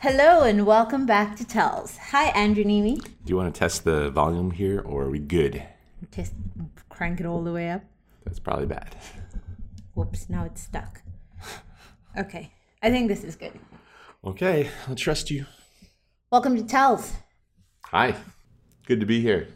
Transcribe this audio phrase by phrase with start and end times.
[0.00, 1.98] Hello and welcome back to Tells.
[1.98, 2.98] Hi, Andrew Neeme.
[3.02, 5.62] Do you want to test the volume here, or are we good?
[6.10, 6.32] Just
[6.88, 7.82] crank it all the way up.
[8.24, 8.96] That's probably bad.
[9.94, 11.02] Whoops, now it's stuck.
[12.16, 12.50] Okay,
[12.82, 13.52] I think this is good.
[14.24, 15.44] Okay, I'll trust you.
[16.30, 17.12] Welcome to Tells.
[17.86, 18.14] Hi,
[18.86, 19.48] good to be here.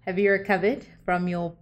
[0.00, 1.54] Have you recovered from your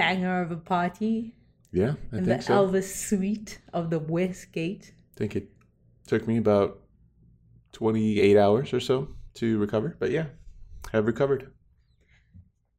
[0.00, 1.34] banger of a party
[1.72, 2.54] Yeah, I in the so.
[2.54, 4.92] Elvis suite of the Westgate?
[5.14, 5.48] I think it
[6.06, 6.80] took me about
[7.72, 10.26] 28 hours or so to recover, but yeah,
[10.92, 11.52] have recovered.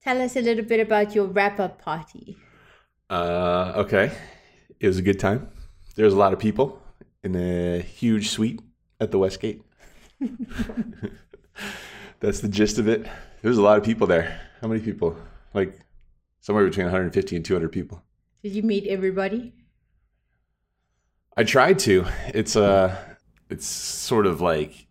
[0.03, 2.37] Tell us a little bit about your wrap up party.
[3.09, 4.11] Uh, okay,
[4.79, 5.49] it was a good time.
[5.95, 6.81] There was a lot of people
[7.23, 8.61] in a huge suite
[8.99, 9.61] at the Westgate.
[12.19, 13.03] That's the gist of it.
[13.03, 14.39] There was a lot of people there.
[14.61, 15.15] How many people?
[15.53, 15.79] Like
[16.41, 18.03] somewhere between 150 and 200 people.
[18.43, 19.53] Did you meet everybody?
[21.37, 22.05] I tried to.
[22.33, 22.95] It's uh
[23.49, 24.87] it's sort of like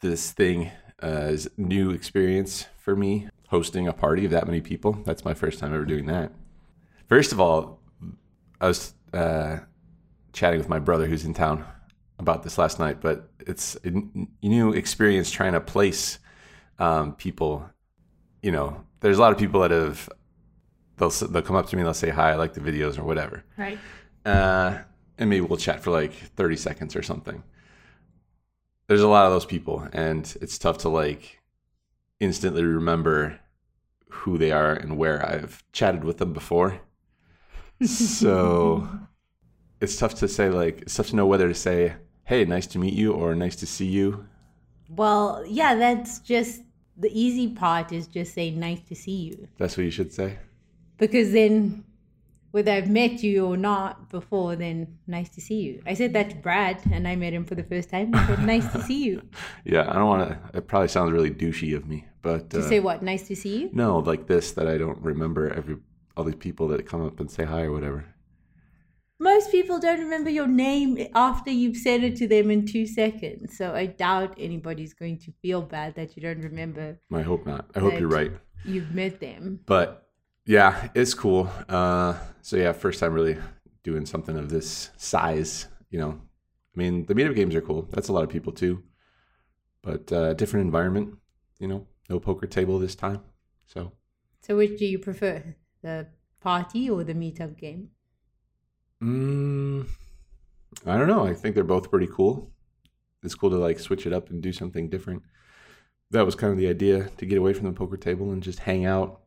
[0.00, 0.70] this thing
[1.02, 4.92] uh, is new experience for me hosting a party of that many people.
[5.04, 6.32] That's my first time ever doing that.
[7.08, 7.80] First of all,
[8.60, 9.58] I was uh,
[10.32, 11.64] chatting with my brother who's in town
[12.20, 13.90] about this last night, but it's a
[14.42, 16.20] new experience trying to place
[16.78, 17.68] um, people.
[18.42, 20.08] You know, there's a lot of people that have
[21.00, 23.02] they'll they'll come up to me and they'll say hi, I like the videos or
[23.02, 23.78] whatever Right.
[24.24, 24.78] uh,
[25.18, 27.42] and maybe we'll chat for like 30 seconds or something.
[28.86, 31.40] There's a lot of those people, and it's tough to like
[32.20, 33.38] instantly remember
[34.08, 36.80] who they are and where I've chatted with them before.
[37.86, 38.88] So
[39.80, 42.78] it's tough to say, like, it's tough to know whether to say, hey, nice to
[42.78, 44.26] meet you, or nice to see you.
[44.90, 46.62] Well, yeah, that's just
[46.96, 49.48] the easy part is just say nice to see you.
[49.56, 50.38] That's what you should say.
[51.00, 51.84] Because then,
[52.52, 55.82] whether I've met you or not before, then nice to see you.
[55.86, 58.14] I said that to Brad, and I met him for the first time.
[58.14, 59.22] I said, nice to see you.
[59.64, 62.50] Yeah, I don't want to, it probably sounds really douchey of me, but.
[62.50, 63.02] To uh, say what?
[63.02, 63.70] Nice to see you?
[63.72, 65.76] No, like this that I don't remember every
[66.16, 68.04] all these people that come up and say hi or whatever.
[69.18, 73.56] Most people don't remember your name after you've said it to them in two seconds.
[73.56, 77.66] So I doubt anybody's going to feel bad that you don't remember I hope not.
[77.76, 78.32] I hope you're Right.
[78.32, 78.40] right.
[78.64, 79.60] you've met them.
[79.66, 80.09] But
[80.50, 81.48] yeah, it's cool.
[81.68, 83.38] Uh, so yeah, first time really
[83.84, 85.68] doing something of this size.
[85.90, 86.10] You know,
[86.74, 87.82] I mean, the meetup games are cool.
[87.90, 88.82] That's a lot of people too,
[89.82, 91.18] but uh, different environment.
[91.60, 93.22] You know, no poker table this time.
[93.66, 93.92] So
[94.40, 95.56] So which do you prefer?
[95.82, 96.08] The
[96.40, 97.90] party or the meetup game?
[99.02, 99.86] mm,
[100.86, 101.26] I don't know.
[101.26, 102.52] I think they're both pretty cool.
[103.22, 105.22] It's cool to like switch it up and do something different.
[106.10, 108.60] That was kind of the idea to get away from the poker table and just
[108.60, 109.22] hang out.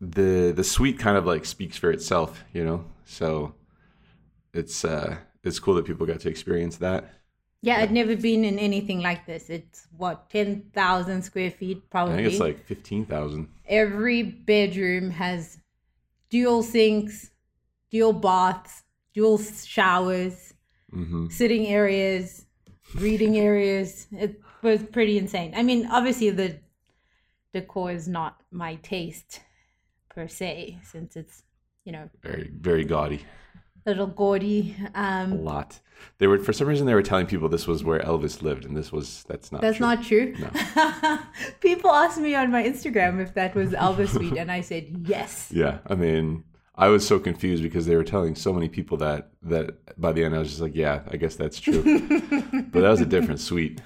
[0.00, 2.84] The the suite kind of like speaks for itself, you know.
[3.04, 3.54] So
[4.52, 7.12] it's uh it's cool that people got to experience that.
[7.62, 9.48] Yeah, I'd never been in anything like this.
[9.48, 12.12] It's what, 10,000 square feet probably.
[12.12, 13.48] I think it's like fifteen thousand.
[13.66, 15.58] Every bedroom has
[16.28, 17.30] dual sinks,
[17.90, 18.82] dual baths,
[19.14, 20.52] dual showers,
[20.94, 21.28] Mm-hmm.
[21.28, 22.46] sitting areas,
[22.94, 24.06] reading areas.
[24.12, 25.52] It was pretty insane.
[25.56, 26.60] I mean, obviously the
[27.52, 29.40] decor is not my taste
[30.14, 31.42] per se, since it's
[31.84, 33.20] you know Very very gaudy.
[33.86, 34.74] a little gaudy.
[34.94, 35.80] A Um, lot.
[36.18, 38.76] They were for some reason they were telling people this was where Elvis lived, and
[38.76, 39.60] this was that's not.
[39.60, 39.86] that's true.
[39.86, 40.34] not true.
[40.38, 41.18] No.
[41.60, 45.50] People asked me on my Instagram if that was Elvis Suite, and I said yes.
[45.52, 49.30] Yeah, I mean, I was so confused because they were telling so many people that
[49.42, 49.66] that
[50.00, 51.82] by the end I was just like, yeah, I guess that's true.
[52.72, 53.80] but that was a different suite.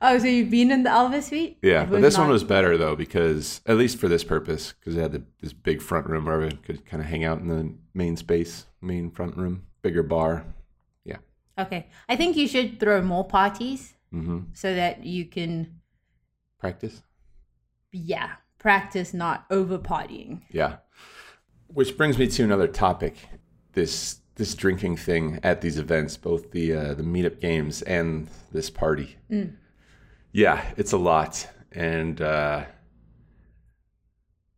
[0.00, 1.58] Oh, so you've been in the Elvis Suite?
[1.62, 5.00] Yeah, but this one was better though because at least for this purpose, because it
[5.00, 7.72] had the, this big front room where everyone could kind of hang out in the
[7.94, 10.44] main space, main front room, bigger bar.
[11.04, 11.18] Yeah.
[11.58, 11.86] okay.
[12.08, 15.80] I think you should throw more parties hmm so that you can,
[16.58, 17.02] Practice.
[17.92, 20.42] yeah, practice not over partying.
[20.50, 20.76] Yeah.
[21.68, 23.16] Which brings me to another topic.
[23.72, 28.70] This this drinking thing at these events, both the uh, the meetup games and this
[28.70, 29.16] party.
[30.34, 32.66] Yeah, it's a lot, and uh,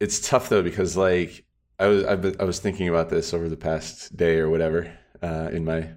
[0.00, 1.44] it's tough though because like
[1.78, 4.92] I was been, I was thinking about this over the past day or whatever
[5.22, 5.90] uh, in my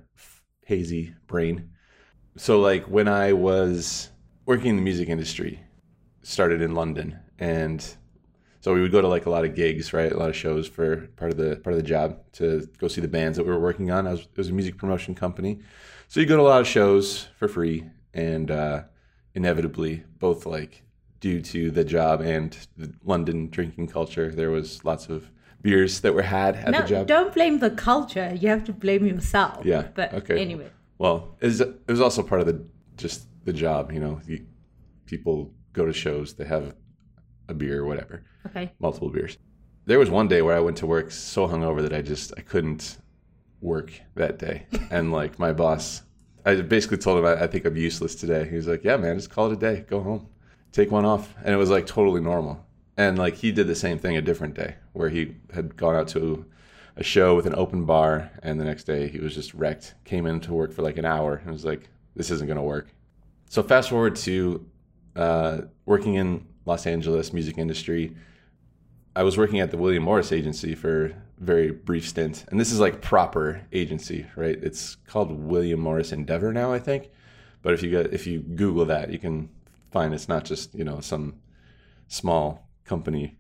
[0.66, 1.70] hazy brain.
[2.38, 4.10] So like when I was
[4.46, 5.62] working in the music industry,
[6.24, 7.86] started in London, and
[8.62, 10.12] so we would go to like a lot of gigs, right?
[10.12, 13.02] A lot of shows for part of the part of the job to go see
[13.02, 14.08] the bands that we were working on.
[14.08, 15.62] I was, it was a music promotion company,
[16.08, 18.84] so you go to a lot of shows for free, and uh,
[19.40, 20.84] inevitably, both like
[21.22, 25.32] due to the job and the London drinking culture, there was lots of
[25.62, 27.08] beers that were had at no, the job.
[27.08, 28.34] don't blame the culture.
[28.40, 29.66] You have to blame yourself.
[29.66, 30.40] Yeah, But okay.
[30.40, 30.70] anyway.
[30.98, 32.58] Well, it was, it was also part of the
[32.98, 33.92] just the job.
[33.92, 34.46] You know, you,
[35.06, 36.76] people go to shows, they have
[37.48, 38.72] a beer or whatever, Okay.
[38.80, 39.38] multiple beers.
[39.86, 42.42] There was one day where I went to work so hungover that I just I
[42.42, 42.98] couldn't
[43.62, 46.04] work that day, and like my boss,
[46.50, 48.50] I basically told him I, I think I'm useless today.
[48.50, 49.86] He was like, "Yeah, man, just call it a day.
[49.88, 50.28] Go home,
[50.72, 52.66] take one off," and it was like totally normal.
[52.98, 56.08] And like he did the same thing a different day where he had gone out
[56.10, 56.46] to
[56.96, 59.94] a show with an open bar, and the next day he was just wrecked.
[60.06, 62.88] Came in to work for like an hour and was like, "This isn't gonna work."
[63.50, 64.66] So fast forward to
[65.16, 68.16] uh, working in Los Angeles music industry.
[69.16, 72.80] I was working at the William Morris agency for very brief stint, and this is
[72.80, 74.58] like proper agency, right?
[74.62, 77.10] It's called William Morris Endeavor now, I think.
[77.62, 79.50] But if you if you Google that, you can
[79.92, 81.36] find it's not just you know some
[82.08, 83.38] small company.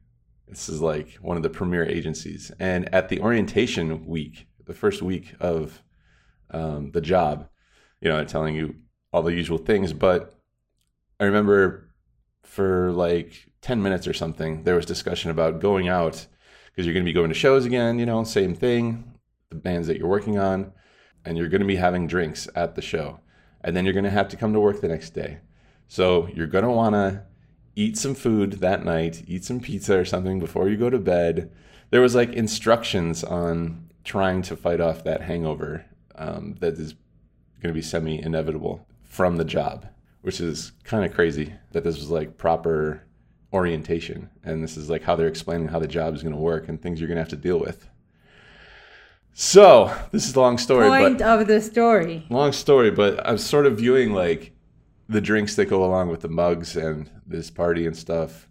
[0.47, 2.51] This is like one of the premier agencies.
[2.59, 5.83] And at the orientation week, the first week of
[6.51, 7.49] um, the job,
[8.01, 8.75] you know, telling you
[9.13, 9.93] all the usual things.
[9.93, 10.39] But
[11.19, 11.89] I remember
[12.43, 16.27] for like 10 minutes or something, there was discussion about going out
[16.79, 19.03] because you're going to be going to shows again, you know, same thing,
[19.49, 20.71] the bands that you're working on,
[21.25, 23.19] and you're going to be having drinks at the show.
[23.59, 25.39] And then you're going to have to come to work the next day.
[25.89, 27.23] So you're going to want to
[27.75, 31.51] eat some food that night, eat some pizza or something before you go to bed.
[31.89, 35.85] There was like instructions on trying to fight off that hangover
[36.15, 36.93] um, that is
[37.61, 39.85] going to be semi inevitable from the job,
[40.21, 43.03] which is kind of crazy that this was like proper
[43.53, 44.29] orientation.
[44.43, 46.81] And this is like how they're explaining how the job is going to work and
[46.81, 47.87] things you're going to have to deal with.
[49.33, 52.25] So, this is a long story, Point but of the story.
[52.29, 54.51] long story, but I'm sort of viewing like
[55.07, 58.47] the drinks that go along with the mugs and this party and stuff.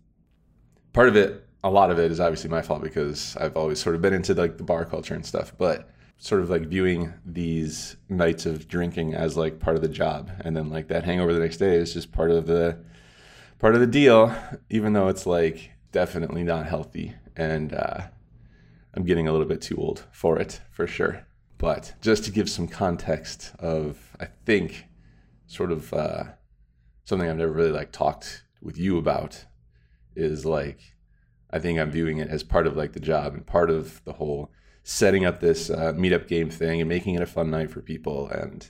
[0.93, 3.97] Part of it, a lot of it is obviously my fault because I've always sort
[3.97, 7.97] of been into like the bar culture and stuff, but sort of like viewing these
[8.09, 11.39] nights of drinking as like part of the job and then like that hangover the
[11.39, 12.77] next day is just part of the
[13.59, 14.35] part of the deal
[14.71, 18.03] even though it's like definitely not healthy and uh
[18.99, 21.25] I'm getting a little bit too old for it for sure.
[21.57, 24.87] But just to give some context of, I think,
[25.47, 26.25] sort of uh,
[27.05, 29.45] something I've never really like talked with you about
[30.17, 30.81] is like,
[31.51, 34.15] I think I'm viewing it as part of like the job and part of the
[34.15, 34.51] whole
[34.83, 38.29] setting up this uh, meetup game thing and making it a fun night for people
[38.29, 38.69] and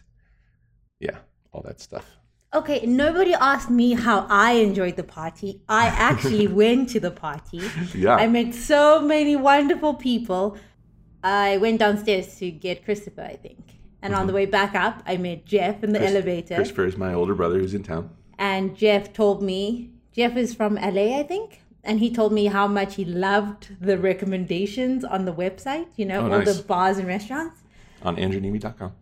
[1.00, 1.18] yeah,
[1.52, 2.17] all that stuff.
[2.54, 5.60] Okay, nobody asked me how I enjoyed the party.
[5.68, 7.60] I actually went to the party.
[7.94, 8.16] Yeah.
[8.16, 10.56] I met so many wonderful people.
[11.22, 13.58] I went downstairs to get Christopher, I think.
[14.00, 14.36] And on the mm-hmm.
[14.36, 16.54] way back up, I met Jeff in the Chris- elevator.
[16.54, 18.10] Christopher is my older brother who's in town.
[18.38, 21.60] and Jeff told me, Jeff is from LA, I think.
[21.84, 26.20] And he told me how much he loved the recommendations on the website, you know,
[26.20, 26.56] Oh, all nice.
[26.56, 27.60] the bars and restaurants.
[28.02, 28.92] On andrewneeme.com.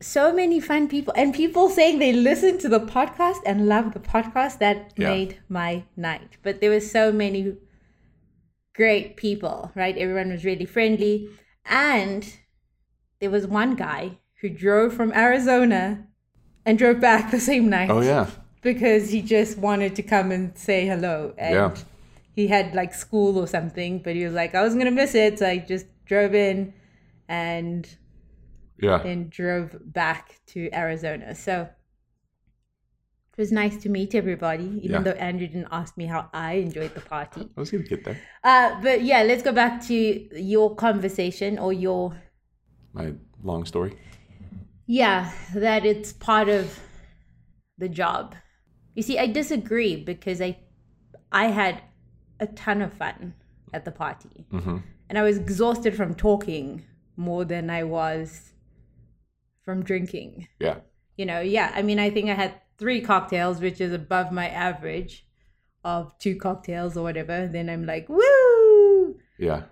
[0.00, 4.00] so many fun people and people saying they listen to the podcast and love the
[4.00, 5.08] podcast that Yeah.
[5.10, 7.56] made my night but there were so many
[8.74, 11.28] great people right everyone was really friendly
[11.66, 12.36] and
[13.20, 16.06] there was one guy who drove from arizona
[16.64, 18.26] and drove back the same night Oh, yeah.
[18.62, 21.74] because he just wanted to come and say hello and Yeah.
[22.36, 25.40] he had like school or something but he was like i was gonna miss it
[25.40, 26.72] so i just drove in
[27.28, 27.96] and
[28.80, 28.98] Yeah.
[29.02, 31.34] then drove back to Arizona.
[31.34, 31.68] So
[33.32, 35.00] it was nice to meet everybody, even Yeah.
[35.02, 37.48] though Andrew didn't ask me how I enjoyed the party.
[37.56, 38.16] I was going to get there.
[38.42, 39.94] Uh, but yeah, let's go back to
[40.40, 42.16] your conversation or your
[42.92, 43.96] My long story.
[44.86, 46.78] yeah, that it's part of
[47.76, 48.34] the job.
[48.94, 50.58] You see, I disagree because I
[51.30, 51.82] I had
[52.40, 53.34] a ton of fun
[53.72, 54.46] at the party.
[54.50, 56.84] hmm And I was exhausted from talking
[57.16, 58.52] more than I was
[59.68, 60.48] from drinking.
[60.60, 60.76] Yeah.
[61.18, 64.48] you know, yeah, I mean, I think I had three cocktails, which is above my
[64.48, 65.26] average
[65.84, 67.46] of two cocktails or whatever.
[67.46, 69.18] Then I'm like, woo!
[69.36, 69.64] Yeah.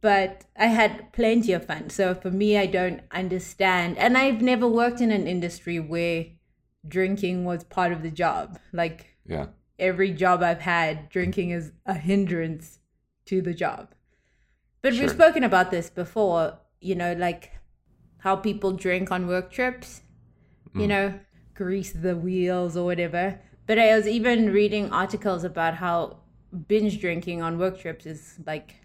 [0.00, 1.88] But I had plenty of fun.
[1.90, 3.96] So for me, I don't understand.
[3.96, 6.26] And I've never worked in an industry where
[6.88, 8.58] drinking was part of the job.
[8.72, 9.46] Like Yeah.
[9.78, 12.80] every job I've had, drinking is a hindrance
[13.26, 13.94] to the job.
[14.82, 15.02] But Sure.
[15.02, 17.52] we've spoken about this before, you know, like
[18.24, 20.00] how people drink on work trips,
[20.74, 21.12] you know,
[21.54, 23.38] grease the wheels or whatever.
[23.66, 26.20] But I was even reading articles about how
[26.66, 28.76] binge drinking on work trips is like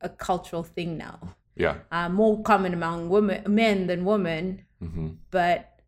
[0.00, 1.18] a cultural thing now.
[1.56, 1.78] Yeah.
[1.90, 5.80] Uh, more common among women, men than women, hmm but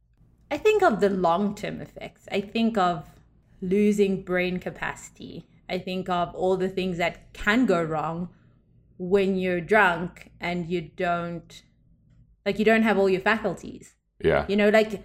[0.51, 2.27] I think of the long term effects.
[2.33, 3.09] I think of
[3.61, 5.47] losing brain capacity.
[5.69, 8.31] I think of all the things that can go wrong
[8.99, 11.63] when you're drunk and you don't
[12.47, 13.97] like you don't have all your faculties.
[14.21, 14.47] Yeah.
[14.49, 15.05] You know, like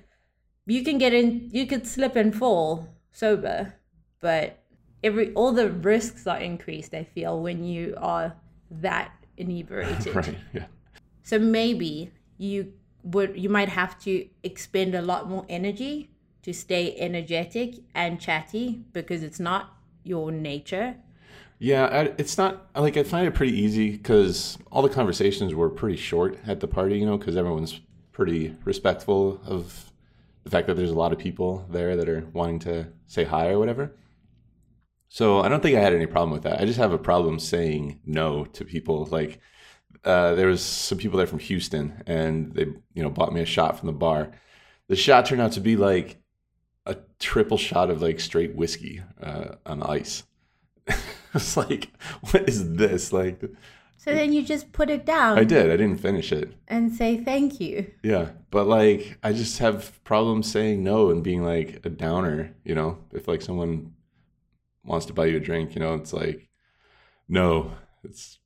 [0.67, 3.73] you can get in you could slip and fall sober,
[4.21, 4.63] but
[5.03, 8.35] every all the risks are increased, I feel, when you are
[8.69, 10.15] that inebriated.
[10.15, 10.37] right.
[10.53, 10.65] Yeah.
[11.23, 16.11] So maybe you would you might have to expend a lot more energy
[16.43, 20.95] to stay energetic and chatty because it's not your nature.
[21.63, 25.95] Yeah, it's not like I find it pretty easy because all the conversations were pretty
[25.95, 27.79] short at the party, you know, because everyone's
[28.11, 29.91] pretty respectful of
[30.43, 33.49] the fact that there's a lot of people there that are wanting to say hi
[33.49, 33.91] or whatever.
[35.07, 36.59] So I don't think I had any problem with that.
[36.59, 39.05] I just have a problem saying no to people.
[39.11, 39.39] Like
[40.03, 42.65] uh, there was some people there from Houston, and they
[42.95, 44.31] you know bought me a shot from the bar.
[44.87, 46.23] The shot turned out to be like
[46.87, 50.23] a triple shot of like straight whiskey uh, on ice.
[51.33, 51.89] it's like,
[52.31, 53.11] what is this?
[53.13, 53.41] Like,
[53.97, 55.67] So then you just put it down I did.
[55.71, 56.53] I didn't finish it.
[56.67, 57.91] and say thank you.
[58.03, 62.53] Yeah, but like, I just have problems saying no and being like a downer.
[62.63, 63.93] You know, if like someone
[64.83, 66.49] wants to buy you a drink, you know, it's like,
[67.29, 67.71] no,
[68.03, 68.39] it's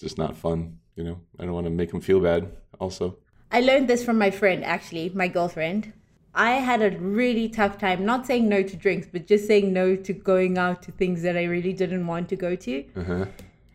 [0.00, 0.78] just not fun.
[0.96, 2.50] You know, I don't want to make them feel bad.
[2.80, 3.18] Also,
[3.52, 5.92] I learned this from my friend, actually, my girlfriend.
[6.38, 9.96] I had a really tough time not saying no to drinks, but just saying no
[9.96, 12.84] to going out to things that I really didn't want to go to.
[12.96, 13.26] uh-huh.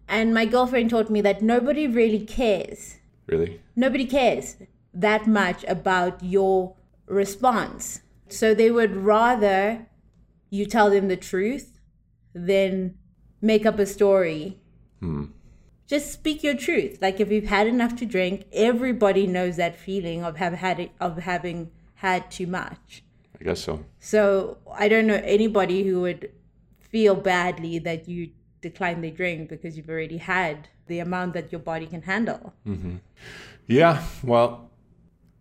[0.08, 3.00] And my girlfriend taught me that nobody really cares.
[3.28, 4.58] really, Nobody cares
[4.94, 6.76] that much about your
[7.08, 8.02] response.
[8.30, 9.88] So they would rather
[10.50, 11.80] you tell them the truth
[12.34, 12.96] than
[13.42, 14.60] make up a story.
[15.00, 15.26] hmm.
[15.86, 17.00] Just speak your truth.
[17.02, 20.92] Like if you've had enough to drink, everybody knows that feeling of have had it,
[21.00, 21.72] of having
[22.04, 23.04] had too much.
[23.40, 23.86] I guess so.
[24.00, 26.32] So I don't know anybody who would
[26.80, 28.30] feel badly that you
[28.62, 32.54] decline the drink because you've already had the amount that your body can handle.
[33.68, 34.70] Yeah, well,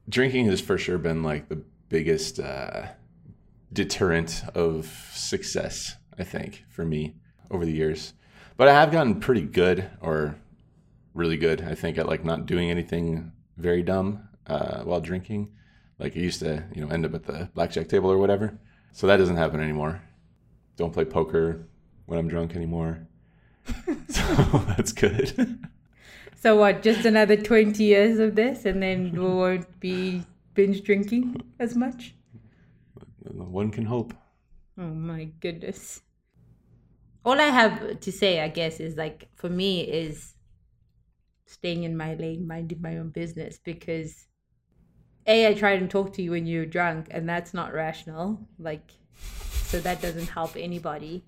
[0.08, 2.86] drinking has for sure been like the biggest uh,
[3.72, 7.16] deterrent of success, I think, for me
[7.50, 8.14] over the years.
[8.56, 10.36] But I have gotten pretty good, or
[11.14, 15.50] really good, I think, at like not doing anything very dumb uh, while drinking.
[16.02, 18.58] Like I used to, you know, end up at the blackjack table or whatever.
[18.90, 20.02] So that doesn't happen anymore.
[20.76, 21.68] Don't play poker
[22.06, 23.06] when I'm drunk anymore.
[24.08, 24.34] so
[24.76, 25.60] that's good.
[26.34, 26.82] So what?
[26.82, 32.16] Just another twenty years of this, and then we won't be binge drinking as much.
[33.20, 34.12] One can hope.
[34.76, 36.00] Oh my goodness.
[37.24, 40.34] All I have to say, I guess, is like for me is
[41.46, 44.26] staying in my lane, minding my own business because
[45.26, 48.40] A, I tried and talk to you when you're drunk and that's not rational.
[48.58, 48.90] Like
[49.64, 51.24] so that doesn't help anybody.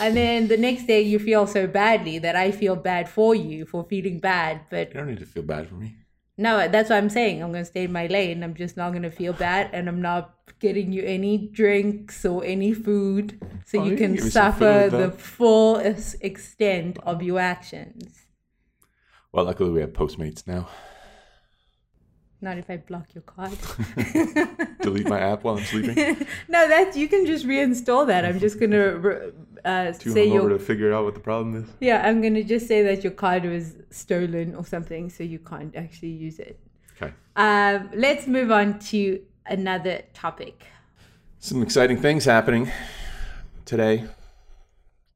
[0.00, 3.64] And then the next day you feel so badly that I feel bad for you
[3.66, 5.96] for feeling bad, but You don't need to feel bad for me.
[6.36, 7.42] no, that's what I'm saying.
[7.42, 8.42] I'm gonna stay in my lane.
[8.42, 12.72] I'm just not gonna feel bad, and I'm not getting you any drinks or any
[12.74, 17.38] food, so Oh, you can can give me some suffer the full extent of your
[17.40, 18.26] actions.
[19.32, 20.68] Well, luckily we have Postmates now.
[22.40, 23.56] Not if I block your card.
[24.82, 25.96] Delete my app while I'm sleeping.
[26.48, 28.24] no, that's you can just reinstall that.
[28.26, 29.32] I'm just gonna
[29.64, 31.68] uh, Too say your to figure out what the problem is.
[31.80, 32.06] yeah.
[32.06, 36.10] I'm gonna just say that your card was stolen or something, so you can't actually
[36.10, 36.60] use it.
[37.00, 37.12] Okay.
[37.36, 40.64] Um, let's move on to another topic.
[41.38, 42.70] Some exciting things happening
[43.64, 44.04] today,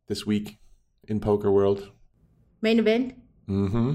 [0.09, 0.59] this week
[1.07, 1.91] in poker world.
[2.63, 3.15] Main event.
[3.49, 3.95] Mm-hmm.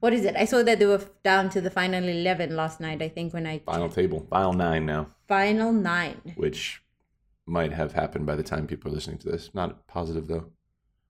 [0.00, 0.36] What is it?
[0.36, 3.46] I saw that they were down to the final 11 last night, I think, when
[3.46, 3.58] I.
[3.60, 6.34] Final table, final nine now, Final nine.
[6.36, 6.82] which
[7.46, 9.50] might have happened by the time people are listening to this.
[9.54, 10.46] Not positive though.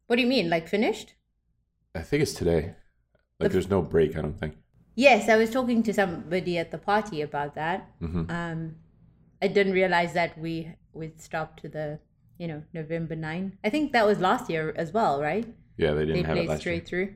[0.06, 0.48] What do you mean?
[0.48, 1.14] Like finished?
[1.94, 2.74] I think it's today.
[3.40, 4.16] Like, there's no break.
[4.16, 4.56] I don't think.
[4.94, 7.88] Yes, I was talking to somebody at the party about that.
[8.00, 8.30] Mhm.
[8.30, 8.76] Um,
[9.42, 12.00] I didn't realize that we would stop to the,
[12.38, 13.58] you know, November 9.
[13.62, 15.46] I think that was last year as well, right?
[15.76, 16.84] Yeah, they They didn't have it played last straight year.
[17.06, 17.14] through.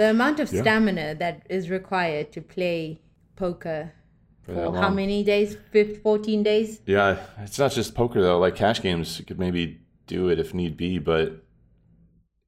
[0.00, 0.62] The amount of Yeah.
[0.62, 3.02] stamina that is required to play
[3.36, 3.92] poker
[4.40, 5.58] For for how many days?
[5.72, 6.80] 15, 14 days?
[6.86, 8.38] Yeah, it's not just poker though.
[8.38, 11.44] Like cash games, you could maybe do it if need be, but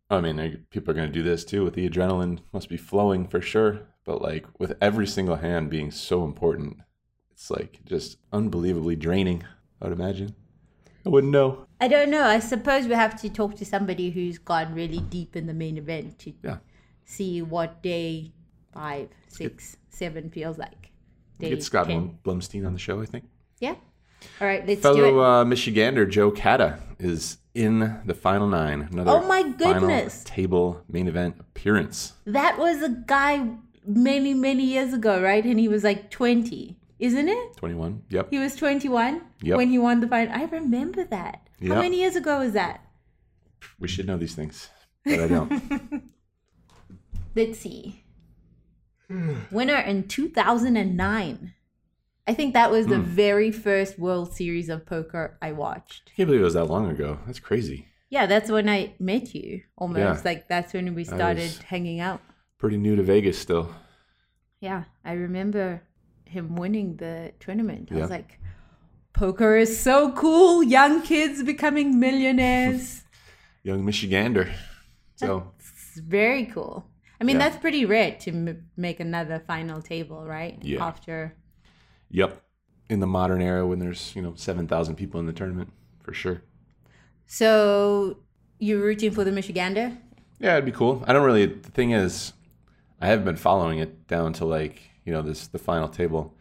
[0.09, 1.63] I mean, people are going to do this too.
[1.63, 3.81] With the adrenaline, must be flowing for sure.
[4.07, 6.79] But like with every single hand being so important,
[7.33, 9.45] it's like just unbelievably draining.
[9.79, 10.35] I would imagine.
[11.05, 11.67] I wouldn't know.
[11.83, 12.25] I don't know.
[12.25, 15.77] I suppose we have to talk to somebody who's gone really deep in the main
[15.77, 16.59] event to Yeah,
[17.05, 18.33] see what day
[18.73, 20.91] five, six, seven feels like.
[21.39, 22.19] Day get Scott 10.
[22.25, 23.01] Blumstein on the show.
[23.01, 23.25] I think
[23.61, 23.75] Yeah.
[24.41, 25.25] All right, let's do fellow it.
[25.25, 28.89] uh, Michigander Joe Cada is in the final nine.
[28.93, 30.23] Another Oh my final goodness.
[30.25, 32.13] table main event appearance.
[32.25, 33.49] That was a guy
[33.85, 35.45] many, many years ago, right?
[35.45, 37.57] And he was like 20, isn't it?
[37.57, 38.05] 21.
[38.11, 38.29] Yep.
[38.31, 39.57] He was 21 Yep.
[39.57, 40.33] when he won the final.
[40.33, 41.49] I remember that.
[41.67, 42.81] How many years ago was that?
[43.81, 44.69] We should know these things,
[45.05, 45.53] but I don't.
[47.35, 48.05] Let's see.
[49.51, 51.53] Winner in 2009.
[52.27, 53.03] I think that was the Hmm.
[53.05, 56.11] very first World Series of Poker I watched.
[56.13, 57.19] I can't believe it was that long ago.
[57.27, 57.89] That's crazy.
[58.09, 59.99] Yeah, that's when I met you almost.
[60.25, 60.31] Yeah.
[60.31, 62.21] Like that's when we started hanging out.
[62.59, 63.75] Pretty new to Vegas still.
[64.61, 65.83] Yeah, I remember
[66.25, 67.91] him winning the tournament.
[67.91, 68.39] I was like,
[69.13, 70.63] poker is so cool.
[70.63, 73.03] Young kids becoming millionaires.
[73.63, 74.51] Young Michigander.
[75.17, 76.87] So it's very cool.
[77.23, 77.49] I mean, Yeah.
[77.51, 80.59] that's pretty rare to m- make another final table, right?
[80.61, 80.85] Yeah.
[80.85, 81.37] After.
[82.11, 82.43] Yep.
[82.91, 85.71] In the modern era when there's, you know, 7,000 people in the tournament,
[86.03, 86.43] for sure.
[87.27, 88.19] So
[88.59, 89.97] you're rooting for the Michigander?
[90.41, 91.05] Yeah, it'd be cool.
[91.07, 92.33] I don't really, the thing is,
[93.01, 96.35] I haven't been following it down to like, you know, this, the final table.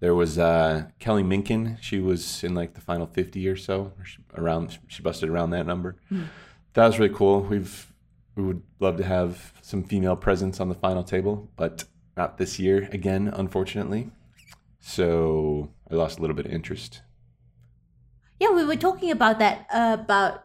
[0.00, 1.78] There was uh, Kelly Minkin.
[1.80, 5.50] She was in like the final 50 or so, or she, around, she busted around
[5.50, 5.96] that number.
[6.74, 7.40] That was really cool.
[7.40, 7.92] We've,
[8.38, 11.84] we would love to have some female presence on the final table, but
[12.16, 14.10] not this year again, unfortunately.
[14.78, 17.02] So I lost a little bit of interest.
[18.38, 20.44] Yeah, we were talking about that, uh, about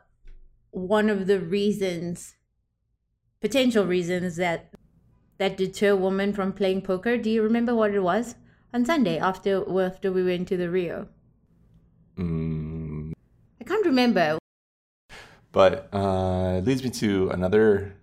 [0.71, 2.35] one of the reasons,
[3.39, 4.73] potential reasons that
[5.37, 7.17] that deter women from playing poker.
[7.17, 8.35] Do you remember what it was
[8.73, 11.09] on Sunday after after we went to the Rio?
[12.17, 13.13] Mm,
[13.61, 14.39] I can't remember.
[15.53, 17.95] But uh, it leads me to another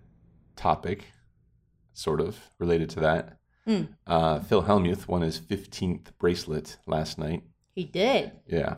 [0.55, 1.05] topic,
[1.93, 3.37] sort of related to that.
[3.67, 3.89] Mm.
[4.07, 7.43] Uh, Phil Hellmuth won his 15th bracelet last night.
[7.75, 8.31] He did.
[8.47, 8.75] Yeah.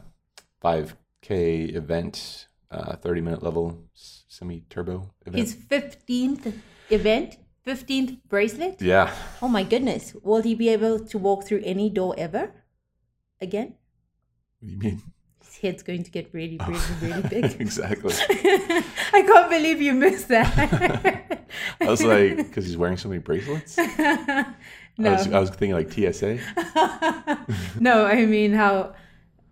[0.62, 5.38] 5K event, uh, 30 minute level semi turbo event.
[5.38, 6.48] His fifteenth
[6.89, 8.82] event, fifteenth bracelet.
[8.82, 9.13] yeah.
[9.42, 10.15] Oh my goodness!
[10.24, 12.51] Will he be able to walk through any door ever?
[13.40, 13.75] Again,
[14.59, 15.01] What do you mean?
[15.53, 16.66] His head's going to get really, oh,
[17.01, 17.61] really, really big.
[17.61, 18.13] exactly.
[18.29, 21.46] I can't believe you missed that.
[21.81, 23.75] I was like, because he's wearing so many bracelets?
[23.77, 24.46] I,
[24.98, 26.39] no, was, I was thinking like TSA.
[27.79, 28.94] no, I mean how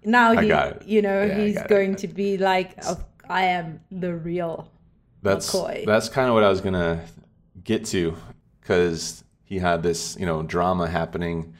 [0.04, 0.48] now he,
[0.86, 1.68] you know, Yeah, I he's it.
[1.68, 4.70] going to be like, "Oh, I am the real.
[5.22, 5.86] that's McCoy.
[5.86, 7.06] that's kind of what I was gonna
[7.64, 8.16] get to
[8.62, 11.54] because he had this you know drama happening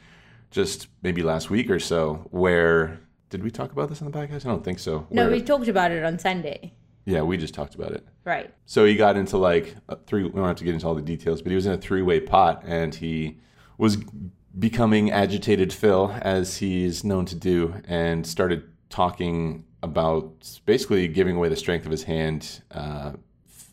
[0.50, 2.98] just maybe last week or so where
[3.32, 4.44] did we talk about this on the podcast?
[4.44, 5.06] I don't think so.
[5.10, 6.74] No, Where- we talked about it on Sunday,
[7.06, 8.06] yeah, we just talked about it.
[8.24, 8.52] right?
[8.66, 10.22] So he got into like a three.
[10.22, 12.20] We don't have to get into all the details, but he was in a three-way
[12.20, 13.38] pot, and he
[13.78, 13.96] was
[14.58, 21.48] becoming agitated Phil, as he's known to do, and started talking about basically giving away
[21.48, 23.12] the strength of his hand uh,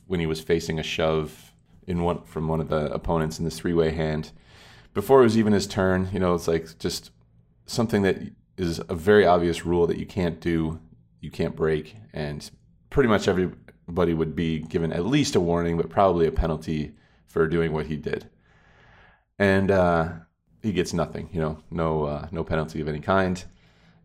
[0.07, 1.53] when he was facing a shove
[1.85, 4.31] in one from one of the opponents in this three-way hand.
[4.93, 7.11] Before it was even his turn, you know, it's like just
[7.67, 8.17] something that
[8.59, 10.79] is a very obvious rule that you can't do,
[11.21, 12.49] you can't break, and
[12.89, 16.93] pretty much everybody would be given at least a warning, but probably a penalty
[17.27, 18.29] for doing what he did.
[19.37, 20.09] And uh,
[20.61, 23.43] he gets nothing, you know, no uh, no penalty of any kind.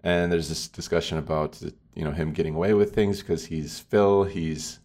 [0.05, 1.61] And there's this discussion about
[1.95, 4.25] you know him getting away with things because he's Phil.
[4.25, 4.79] He's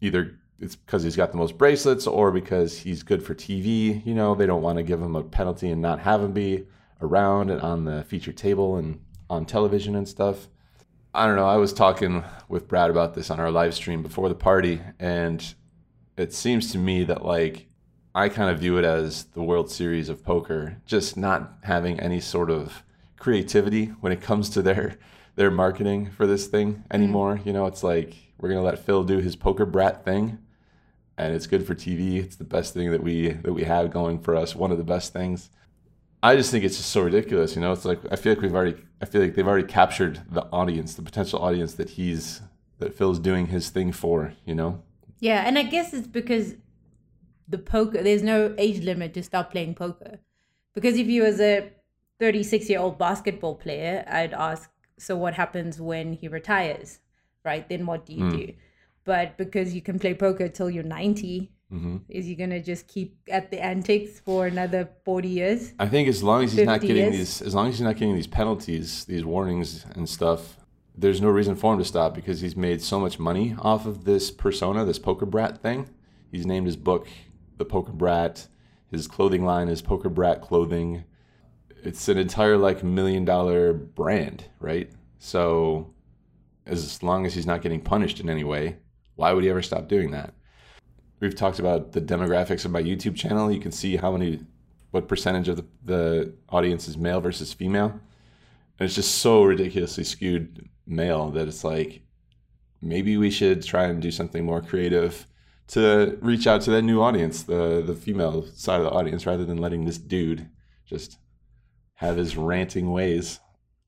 [0.00, 4.04] either it's because he's got the most bracelets or because he's good for TV.
[4.06, 6.66] You know, they don't want to give him a penalty and not have him be
[7.04, 10.48] around and on the feature table and on television and stuff.
[11.14, 11.46] I don't know.
[11.46, 15.54] I was talking with Brad about this on our live stream before the party, and
[16.16, 17.66] it seems to me that like
[18.14, 22.20] I kind of view it as the World Series of poker, just not having any
[22.20, 22.82] sort of
[23.18, 24.98] creativity when it comes to their
[25.34, 26.92] their marketing for this thing mm-hmm.
[26.92, 27.40] anymore.
[27.44, 30.38] You know, it's like we're gonna let Phil do his poker brat thing,
[31.16, 32.16] and it's good for TV.
[32.16, 34.54] It's the best thing that we that we have going for us.
[34.54, 35.50] One of the best things.
[36.22, 37.54] I just think it's just so ridiculous.
[37.56, 40.22] You know, it's like I feel like we've already, I feel like they've already captured
[40.30, 42.42] the audience, the potential audience that he's
[42.78, 44.34] that Phil's doing his thing for.
[44.44, 44.82] You know,
[45.18, 46.54] Yeah, and I guess it's because
[47.48, 50.20] the poker there's no age limit to start playing poker.
[50.74, 51.70] Because if you was a
[52.20, 57.00] 36 year old basketball player, I'd ask, so what happens when he retires?
[57.44, 57.68] Right?
[57.68, 58.30] Then what do you Hmm.
[58.30, 58.52] do?
[59.04, 63.16] But because you can play poker till you're 90, hmm is he gonna just keep
[63.30, 65.72] at the antics for another 40 years?
[65.78, 67.12] I think as long as he's not getting years?
[67.12, 70.58] these, as long as he's not getting these penalties, these warnings and stuff,
[70.94, 74.04] there's no reason for him to stop because he's made so much money off of
[74.04, 75.88] this persona, this poker brat thing.
[76.30, 77.08] He's named his book
[77.56, 78.48] "The Poker Brat."
[78.90, 81.04] His clothing line is Poker Brat Clothing.
[81.82, 84.90] It's an entire like million dollar brand, right?
[85.18, 85.94] So
[86.66, 88.76] as long as he's not getting punished in any way,
[89.16, 90.34] why would he ever stop doing that?
[91.22, 93.52] We've talked about the demographics of my YouTube channel.
[93.52, 94.40] You can see how many,
[94.90, 97.90] what percentage of the, the audience is male versus female.
[98.80, 102.02] And it's just so ridiculously skewed male that it's like,
[102.80, 105.28] maybe we should try and do something more creative
[105.68, 109.44] to reach out to that new audience, the the female side of the audience, rather
[109.44, 110.50] than letting this dude
[110.84, 111.18] just
[111.94, 113.38] have his ranting ways,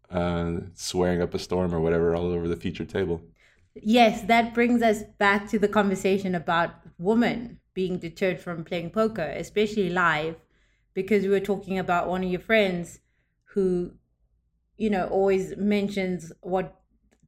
[0.09, 3.21] uh, swearing up a storm or whatever all over the featured table.
[3.75, 9.35] Yes, that brings us back to the conversation about women being deterred from playing poker,
[9.37, 10.37] especially live,
[10.95, 13.01] because we were talking about one of your friends
[13.47, 13.93] who,
[14.77, 16.81] you know, always mentions what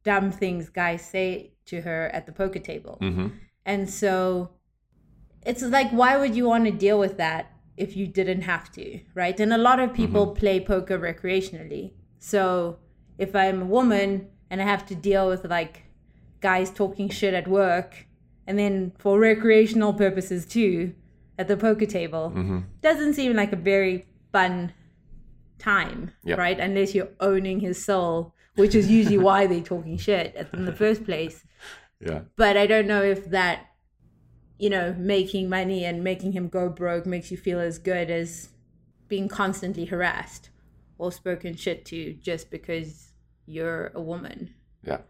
[0.04, 2.96] dumb things guys say to her at the poker table.
[3.02, 3.28] Mm-hmm.
[3.64, 4.50] And so
[5.44, 9.00] it's like, why would you want to deal with that if you didn't have to,
[9.14, 9.38] right?
[9.38, 11.94] And a lot of people play poker recreationally.
[12.20, 12.78] So
[13.18, 15.82] if I'm a woman and I have to deal with like
[16.50, 17.90] guys talking shit at work
[18.46, 20.94] and then for recreational purposes too
[21.38, 22.60] at the poker table, mm-hmm.
[22.80, 24.72] doesn't seem like a very fun
[25.58, 26.38] time, Yep.
[26.38, 26.58] right?
[26.68, 31.04] Unless you're owning his soul, which is usually why they're talking shit in the first
[31.04, 31.36] place
[32.00, 32.20] Yeah.
[32.36, 33.56] but I don't know if that,
[34.64, 38.50] you know, making money and making him go broke makes you feel as good as
[39.08, 40.44] being constantly harassed
[40.98, 41.98] or spoken shit to
[42.30, 42.88] just because
[43.46, 44.54] you're a woman.
[44.90, 45.00] Yeah.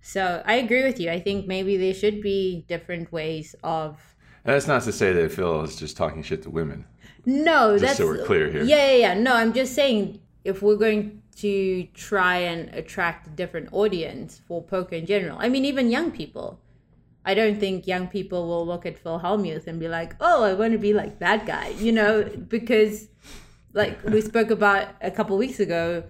[0.00, 1.10] So I agree with you.
[1.10, 4.16] I think maybe there should be different ways of.
[4.44, 6.86] And that's not to say that Phil is just talking shit to women.
[7.26, 8.62] No, Just that's so we're clear here.
[8.62, 9.14] Yeah, yeah, yeah.
[9.14, 14.62] No, I'm just saying if we're going to try and attract a different audience for
[14.62, 15.36] poker in general.
[15.38, 16.60] I mean, even young people.
[17.24, 20.54] I don't think young people will look at Phil Hellmuth and be like, "Oh, I
[20.54, 23.08] want to be like that guy," you know, because
[23.74, 26.04] like we spoke about a couple weeks ago,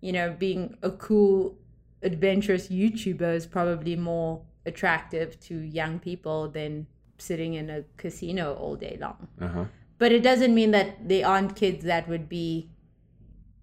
[0.00, 1.56] you know, being a cool,
[2.04, 6.86] adventurous YouTuber is probably more attractive to young people than
[7.18, 9.64] sitting in a casino all day long Uh-huh.
[9.98, 12.68] but it doesn't mean that they aren't kids that would be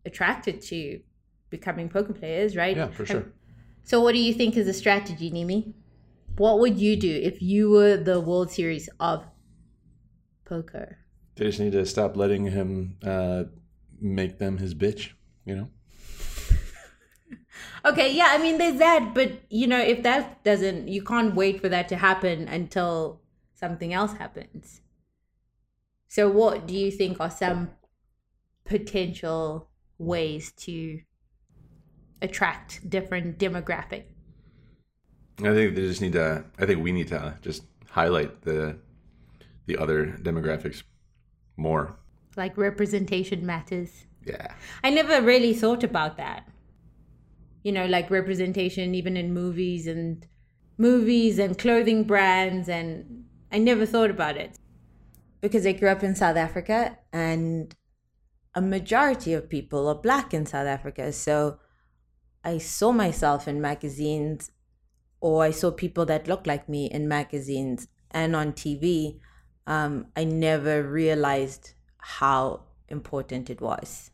[0.05, 0.99] attracted to
[1.49, 2.75] becoming poker players, right?
[2.77, 3.25] Yeah, for sure.
[3.83, 5.73] So, what do you think is a strategy, Neeme?
[6.37, 9.25] What would you do if you were the World Series of
[10.45, 10.97] poker?
[11.35, 13.43] They just need to stop letting him uh,
[13.99, 15.11] make them his bitch,
[15.45, 15.69] you know?
[17.85, 21.61] Okay, yeah, I mean, there's that, but you know, if that doesn't, you can't wait
[21.61, 23.21] for that to happen until
[23.53, 24.81] something else happens.
[26.07, 27.71] So, what do you think are some
[28.65, 31.01] potential ways to
[32.21, 34.03] attract different demographic?
[35.39, 36.45] I think they just need to.
[36.59, 38.77] I think we need to just highlight the
[39.65, 40.83] the other demographics
[41.57, 41.97] more.
[42.35, 44.05] Like representation matters.
[44.25, 44.53] Yeah.
[44.83, 46.47] I never really thought about that.
[47.63, 50.25] You know, like representation even in movies and
[50.77, 54.57] movies and clothing brands and I never thought about it.
[55.41, 57.75] Because I grew up in South Africa and
[58.53, 61.11] a majority of people are black in South Africa.
[61.11, 61.59] So
[62.43, 64.51] I saw myself in magazines
[65.19, 69.19] or I saw people that looked like me in magazines and on TV.
[69.67, 74.10] Um, I never realized how important it was.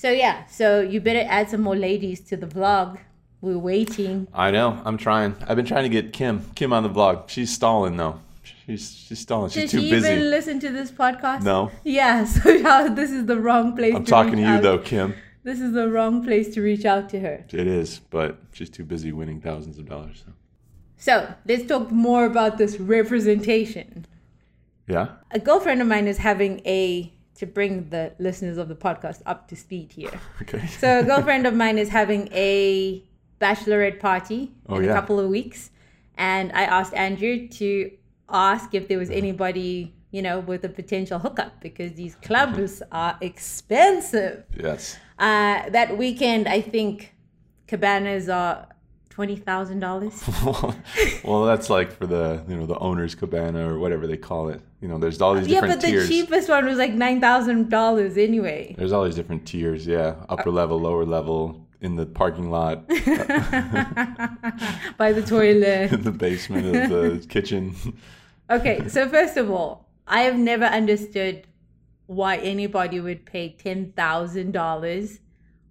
[0.00, 2.98] So yeah, so you better add some more ladies to the vlog.
[3.42, 4.28] We're waiting.
[4.32, 4.80] I know.
[4.86, 5.36] I'm trying.
[5.46, 7.28] I've been trying to get Kim Kim on the vlog.
[7.28, 8.18] She's stalling though.
[8.42, 9.50] She's she's stalling.
[9.50, 10.08] She's Did too she busy.
[10.12, 11.42] even listen to this podcast?
[11.42, 11.70] No.
[11.84, 13.94] Yeah, so now this is the wrong place.
[13.94, 14.62] I'm to talking to you out.
[14.62, 15.12] though, Kim.
[15.42, 17.44] This is the wrong place to reach out to her.
[17.52, 20.24] It is, but she's too busy winning thousands of dollars.
[20.24, 20.32] So.
[20.96, 24.06] So let's talk more about this representation.
[24.86, 25.08] Yeah.
[25.30, 29.48] A girlfriend of mine is having a to bring the listeners of the podcast up
[29.48, 30.20] to speed here.
[30.42, 30.66] Okay.
[30.66, 33.02] So a girlfriend of mine is having a
[33.40, 35.70] bachelorette party Oh, in a couple of weeks,
[36.16, 37.90] and I asked Andrew to
[38.28, 43.16] ask if there was anybody you know with a potential hookup because these clubs are
[43.20, 44.44] expensive.
[44.58, 44.96] yes.
[45.18, 47.14] Uh, that weekend, I think
[47.66, 48.66] cabanas are
[49.10, 50.22] twenty thousand dollars.
[51.24, 54.62] well, that's like for the you know the owner's cabana or whatever they call it.
[54.80, 55.92] You know, there's all these Yeah, different tiers.
[55.92, 56.26] Yeah, but the tiers.
[56.26, 58.74] cheapest one was like nine thousand dollars anyway.
[58.78, 59.86] There's all these different tiers.
[59.86, 62.94] Yeah, upper level, lower level, in the parking lot, By
[65.12, 65.92] the toilet.
[65.92, 67.74] in the basement of the kitchen.
[68.48, 71.46] Okay, so first of all, I have never understood
[72.06, 75.20] why anybody would pay ten thousand dollars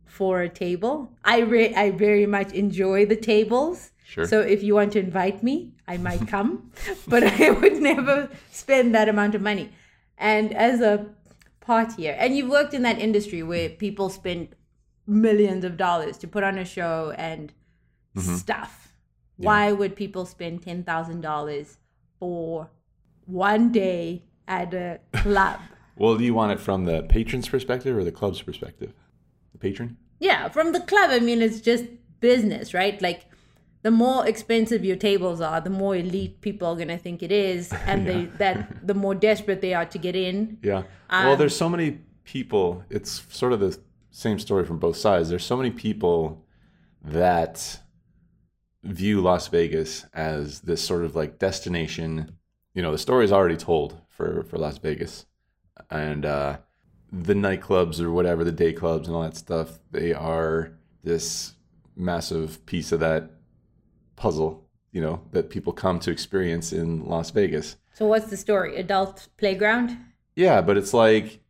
[0.09, 1.11] for a table.
[1.23, 3.91] I re- I very much enjoy the tables.
[4.03, 4.25] Sure.
[4.25, 6.71] So if you want to invite me, I might come,
[7.07, 9.69] but I would never spend that amount of money.
[10.17, 11.05] And as a
[11.61, 14.49] partier, and you've worked in that industry where people spend
[15.05, 17.53] millions of dollars to put on a show and
[18.15, 18.35] mm-hmm.
[18.35, 18.93] stuff.
[19.37, 21.77] Why would people spend ten thousand dollars
[22.19, 22.69] for
[23.25, 25.59] one day at a club?
[25.99, 28.93] Well, do you want it from the patron's perspective or the club's perspective?
[29.59, 29.97] Patron?
[30.19, 31.85] Yeah, from the club, I mean, it's just
[32.19, 33.01] business, right?
[33.01, 33.25] Like,
[33.81, 37.71] the more expensive your tables are, the more elite people are gonna think it is,
[37.85, 40.57] and they that the more desperate they are to get in.
[40.61, 40.83] Yeah.
[41.09, 42.83] well, there's so many people.
[42.89, 43.79] It's sort of the
[44.11, 45.29] same story from both sides.
[45.29, 46.45] There's so many people
[47.03, 47.79] that
[48.83, 52.35] view Las Vegas as this sort of like destination.
[52.73, 55.25] You know, the story is already told for for Las Vegas,
[55.89, 56.57] and uh,
[57.11, 59.79] the nightclubs or whatever, the day clubs and all that stuff.
[59.91, 60.71] They are
[61.03, 61.53] this
[61.95, 63.31] massive piece of that
[64.15, 64.65] puzzle.
[64.91, 67.75] You know, that people come to experience in Las Vegas.
[67.93, 68.75] So, what's the story?
[68.77, 69.97] Adult playground?
[70.35, 71.41] Yeah, but it's like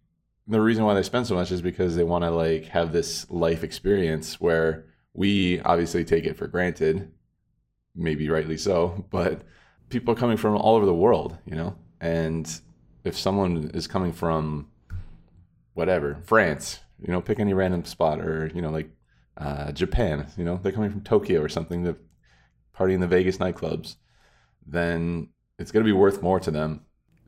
[0.49, 3.29] the reason why they spend so much is because they want to like have this
[3.29, 7.11] life experience where we obviously take it for granted,
[7.95, 9.43] maybe rightly so, but
[9.89, 11.75] people are coming from all over the world, you know?
[12.01, 12.49] And
[13.03, 14.67] if someone is coming from
[15.79, 18.89] whatever, France, you know, pick any random spot or, you know, like
[19.37, 21.95] uh, Japan, you know, they're coming from Tokyo or something to
[22.73, 23.95] party in the Vegas nightclubs,
[24.67, 26.81] then it's going to be worth more to them,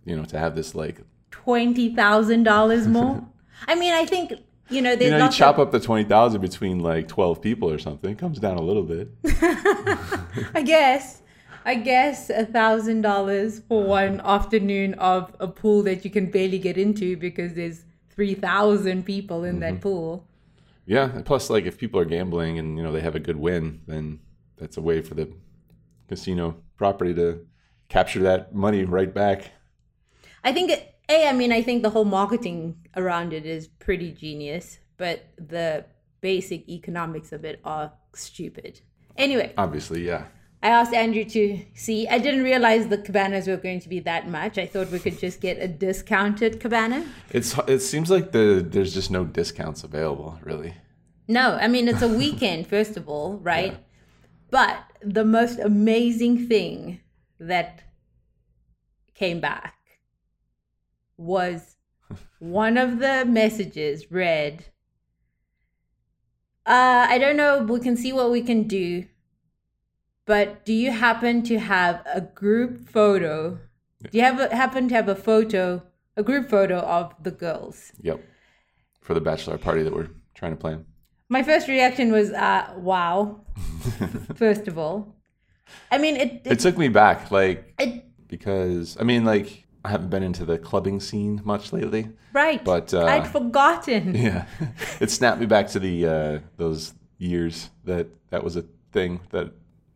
[0.05, 3.25] you know, to have this like twenty thousand dollars more.
[3.67, 4.33] I mean, I think
[4.69, 5.67] you know, you know, you chop of...
[5.67, 8.11] up the twenty thousand between like twelve people or something.
[8.11, 9.09] It comes down a little bit.
[10.53, 11.21] I guess.
[11.63, 16.57] I guess a thousand dollars for one afternoon of a pool that you can barely
[16.57, 17.85] get into because there's
[18.21, 19.61] three thousand people in mm-hmm.
[19.61, 20.27] that pool.
[20.85, 23.37] Yeah, and plus, like if people are gambling and you know they have a good
[23.37, 24.19] win, then
[24.57, 25.27] that's a way for the
[26.07, 27.47] casino property to
[27.89, 29.53] capture that money right back.
[30.43, 34.11] I think it, a, I mean, I think the whole marketing around it is pretty
[34.11, 35.85] genius, but the
[36.21, 38.81] basic economics of it are stupid.
[39.17, 39.51] Anyway.
[39.57, 40.25] Obviously, yeah.
[40.63, 42.07] I asked Andrew to see.
[42.07, 44.59] I didn't realize the cabanas were going to be that much.
[44.59, 47.05] I thought we could just get a discounted cabana.
[47.31, 50.75] It's it seems like the there's just no discounts available, really.
[51.27, 53.73] No, I mean it's a weekend first of all, right?
[53.73, 53.77] Yeah.
[54.51, 56.99] But the most amazing thing
[57.39, 57.81] that
[59.15, 59.75] came back
[61.17, 61.77] was
[62.39, 64.65] one of the messages read
[66.63, 67.63] uh, I don't know.
[67.63, 69.05] We can see what we can do.
[70.31, 73.59] But do you happen to have a group photo?
[74.01, 75.83] Do you have a, happen to have a photo,
[76.15, 77.91] a group photo of the girls?
[78.01, 78.23] Yep.
[79.01, 80.85] For the bachelor party that we're trying to plan.
[81.27, 83.41] My first reaction was, uh, "Wow!"
[84.35, 85.17] first of all,
[85.91, 89.89] I mean, it, it, it took me back, like it, because I mean, like I
[89.89, 92.07] haven't been into the clubbing scene much lately.
[92.31, 92.63] Right.
[92.63, 94.15] But uh, I'd forgotten.
[94.27, 94.45] Yeah,
[95.01, 98.63] it snapped me back to the uh, those years that that was a
[98.93, 99.19] thing.
[99.31, 99.51] That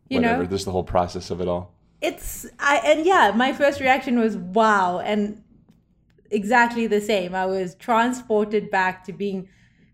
[0.08, 1.74] you whatever, know, just the whole process of it all.
[2.00, 5.42] It's I and yeah, my first reaction was wow, and
[6.30, 7.34] exactly the same.
[7.34, 9.48] I was transported back to being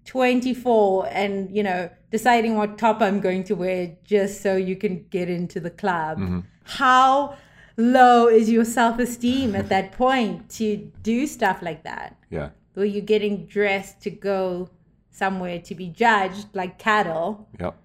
[0.04, 5.06] 24 and you know deciding what top I'm going to wear just so you can
[5.10, 6.18] get into the club.
[6.18, 6.40] Mm-hmm.
[6.64, 7.36] How
[7.76, 12.16] low is your self esteem at that point to do stuff like that?
[12.30, 12.50] Yeah.
[12.74, 14.70] Where you're getting dressed to go
[15.10, 17.48] somewhere to be judged like cattle.
[17.60, 17.76] Yep.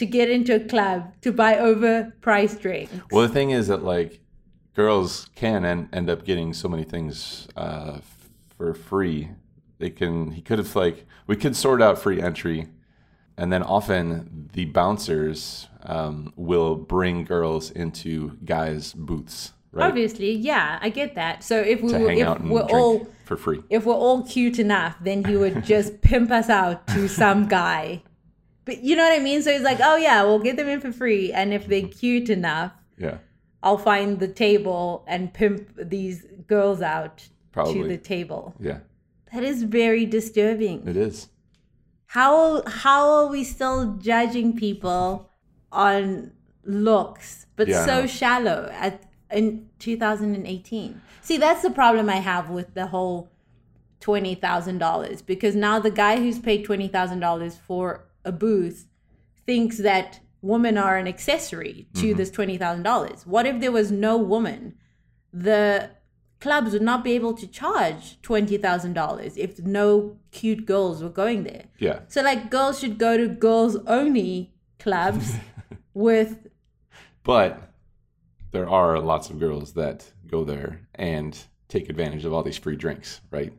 [0.00, 2.92] To get into a club to buy overpriced drinks.
[3.10, 4.20] Well, the thing is that like
[4.74, 9.30] girls can en- end up getting so many things uh, f- for free.
[9.78, 10.30] They can.
[10.32, 12.68] He could have like we could sort out free entry
[13.40, 19.52] and then often the bouncers um, will bring girls into guys' booths.
[19.72, 19.86] Right?
[19.86, 21.42] Obviously, yeah, I get that.
[21.42, 25.24] So if we were, if we're all for free, if we're all cute enough, then
[25.24, 28.02] he would just pimp us out to some guy.
[28.64, 29.42] But you know what I mean?
[29.42, 32.30] So he's like, "Oh yeah, we'll get them in for free, and if they're cute
[32.30, 33.18] enough, yeah,
[33.62, 37.82] I'll find the table and pimp these girls out Probably.
[37.82, 38.80] to the table." Yeah,
[39.32, 40.86] that is very disturbing.
[40.86, 41.28] It is
[42.10, 45.30] how how are we still judging people
[45.70, 46.32] on
[46.64, 52.74] looks but yeah, so shallow at in 2018 see that's the problem i have with
[52.74, 53.30] the whole
[54.00, 58.86] $20000 because now the guy who's paid $20000 for a booth
[59.46, 62.16] thinks that women are an accessory to mm-hmm.
[62.16, 64.74] this $20000 what if there was no woman
[65.32, 65.90] the
[66.40, 71.64] clubs would not be able to charge $20,000 if no cute girls were going there.
[71.78, 72.00] Yeah.
[72.08, 75.34] So, like, girls should go to girls only clubs
[75.94, 76.48] with.
[77.22, 77.60] But
[78.52, 82.76] there are lots of girls that go there and take advantage of all these free
[82.76, 83.52] drinks, right?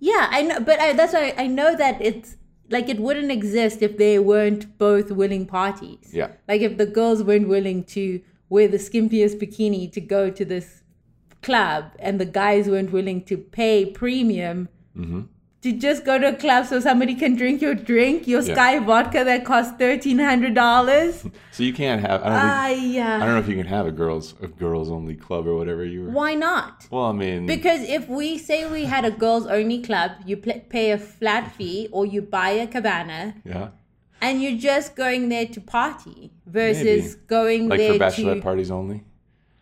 [0.00, 2.36] Yeah, I know, but I, that's why I know that it's
[2.74, 6.10] like it wouldn't exist if they weren't both willing parties.
[6.12, 6.30] Yeah.
[6.48, 10.82] Like if the girls weren't willing to wear the skimpiest bikini to go to this
[11.40, 15.22] club and the guys weren't willing to pay premium mm-hmm.
[15.64, 18.54] To just go to a club so somebody can drink your drink, your Yeah.
[18.54, 21.26] Sky vodka that costs thirteen hundred dollars.
[21.52, 22.22] So you can't have.
[22.22, 22.96] I don't think.
[22.96, 25.46] I I uh, don't know if you can have a girls a girls only club
[25.52, 26.10] or whatever you were.
[26.10, 26.86] why not?
[26.90, 30.62] Well, I mean, Because if we say we had a girls only club, you pl-
[30.76, 33.68] pay a flat fee or you buy a cabana yeah,
[34.20, 37.26] and you're just going there to party versus Maybe.
[37.36, 38.98] going like for bachelorette to parties only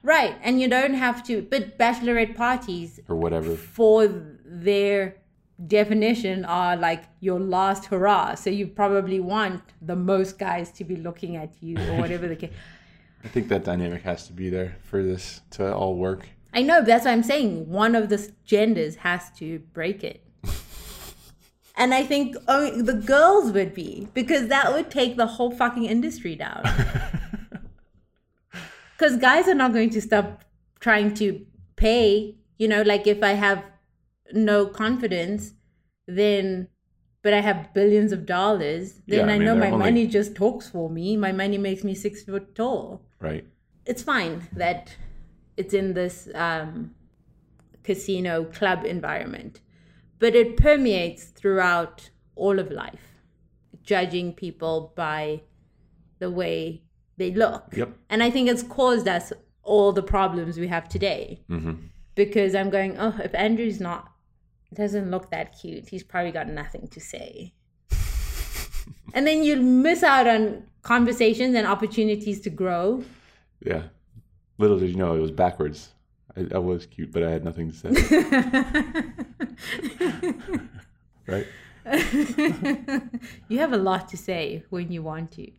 [0.03, 3.55] right and you don't have to but bachelorette parties or whatever.
[3.55, 3.99] for
[4.69, 5.17] their
[5.67, 8.35] definition are like your last hurrah.
[8.35, 12.37] So you probably want the most guys to be looking at you or whatever the
[12.37, 12.53] case.
[13.25, 16.29] I think that dynamic has to be there for this to all work.
[16.53, 17.69] i know but that's what i'm saying.
[17.69, 20.25] One of the genders has to break it.
[21.75, 26.37] And i think the girls would be because that would take the whole fucking industry
[26.37, 26.63] down.
[28.99, 30.45] Because guys are not going to stop
[30.79, 33.65] trying to pay you know like if i have
[34.33, 35.55] no confidence
[36.07, 36.69] then
[37.23, 40.35] but i have billions of dollars then Yeah, I i, know my only- money just
[40.35, 43.47] talks for me my money makes me six foot tall Right.
[43.87, 44.97] it's fine that
[45.57, 46.95] it's in this um,
[47.83, 49.61] casino club environment
[50.19, 53.19] but it permeates throughout all of life
[53.83, 55.41] judging people by
[56.21, 56.83] the way
[57.17, 57.91] they look Yep.
[58.09, 59.33] and I think it's caused us
[59.65, 61.43] all the problems we have today.
[61.49, 61.75] Mm-hmm.
[62.17, 64.11] Because I'm going, oh, if Andrew's not,
[64.75, 67.55] doesn't look that cute, he's probably got nothing to say.
[69.15, 73.03] and then you miss out on conversations and opportunities to grow.
[73.65, 73.85] Yeah.
[74.59, 75.91] Little did you know it was backwards.
[76.37, 77.91] I, I was cute, but I had nothing to say.
[81.27, 81.47] right?
[83.49, 85.51] you have a lot to say when you want to.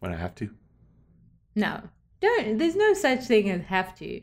[0.00, 0.50] When I have to.
[1.54, 1.80] No,
[2.20, 2.58] don't.
[2.58, 4.20] There's no such thing as have to.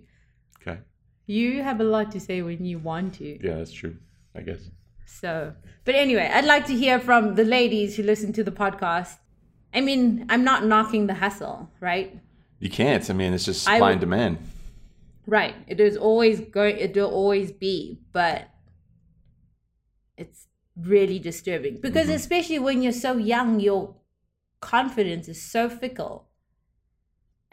[0.61, 0.79] Okay.
[1.25, 3.45] You have a lot to say when you want to.
[3.45, 3.95] Yeah, that's true.
[4.35, 4.69] I guess.
[5.05, 5.53] So,
[5.85, 9.17] but anyway, I'd like to hear from the ladies who listen to the podcast.
[9.73, 12.19] I mean, I'm not knocking the hustle, right?
[12.59, 13.09] You can't.
[13.09, 14.37] I mean, it's just supply would- and demand.
[15.27, 15.55] Right.
[15.67, 16.77] It is always going.
[16.77, 18.47] It will always be, but
[20.17, 20.47] it's
[20.79, 22.15] really disturbing because, mm-hmm.
[22.15, 23.95] especially when you're so young, your
[24.59, 26.27] confidence is so fickle.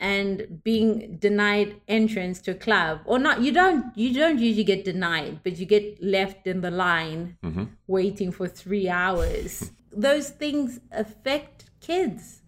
[0.02, 3.96] And being denied entrance to a club, or not, you don't.
[3.96, 7.64] You don't usually get denied, but you get left in the line Mm-hmm.
[7.86, 9.70] waiting for three hours.
[10.08, 12.40] Those things affect kids.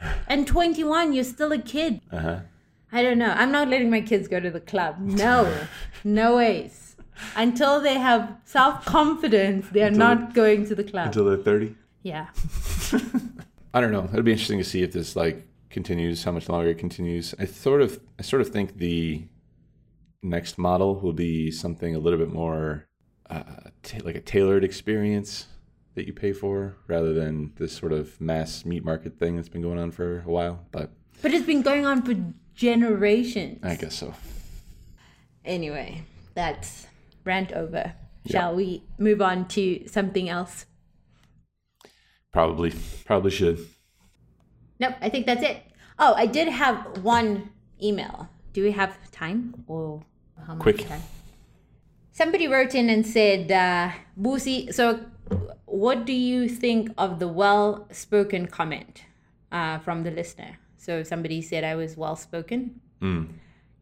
[0.32, 2.00] And 21, you're still a kid.
[2.10, 2.38] Uh huh.
[2.90, 3.32] I don't know.
[3.36, 4.94] I'm not letting my kids go to the club.
[4.98, 5.38] No,
[6.04, 6.96] no ways.
[7.36, 11.06] Until they have self confidence, they're not going to the club.
[11.08, 11.74] Until they're 30.
[12.02, 12.28] yeah.
[13.74, 14.08] I don't know.
[14.12, 17.34] It'd be interesting to see if this like continues, how much longer it continues.
[17.38, 19.26] I sort of, I sort of think the
[20.22, 22.86] next model will be something a little bit more
[23.28, 23.42] uh,
[23.82, 25.48] ta like a tailored experience
[25.94, 29.62] that you pay for, rather than this sort of mass meat market thing that's been
[29.62, 30.64] going on for a while.
[30.72, 32.14] But But it's been going on for
[32.54, 33.58] generations.
[33.62, 34.14] I guess so.
[35.44, 36.86] Anyway, that's
[37.24, 37.94] rant over.
[38.30, 40.66] Shall we move on to something else?
[42.32, 42.72] Probably,
[43.04, 43.58] probably should.
[44.78, 45.62] Nope, I think that's it.
[45.98, 47.50] Oh, I did have one
[47.82, 48.28] email.
[48.52, 50.02] Do we have time or
[50.46, 50.88] how much Quick.
[50.88, 51.02] time?
[52.12, 55.00] Somebody wrote in and said, uh, Boosie, so
[55.66, 59.04] what do you think of the well spoken comment
[59.50, 60.58] uh, from the listener?
[60.76, 62.80] So somebody said I was well spoken.
[63.00, 63.28] Mm.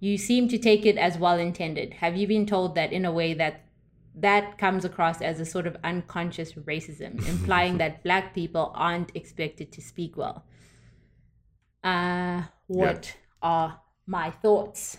[0.00, 1.94] You seem to take it as well intended.
[1.94, 3.64] Have you been told that in a way that
[4.14, 9.72] that comes across as a sort of unconscious racism, implying that black people aren't expected
[9.72, 10.44] to speak well?
[11.82, 14.98] Uh, what are my thoughts?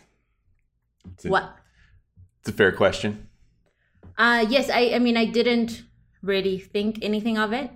[1.13, 1.55] It's a, What?
[2.39, 3.29] It's a fair question.
[4.17, 5.83] Uh, yes, I, I mean, I didn't
[6.21, 7.71] really think anything of it